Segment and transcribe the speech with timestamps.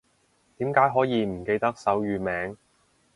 [0.57, 2.57] 點解可以唔記得手語名